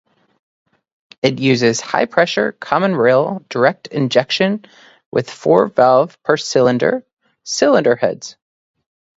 [1.21, 4.65] It uses high-pressure common-rail direct injection
[5.11, 7.05] with four valve per cylinder,
[7.43, 8.35] cylinder heads.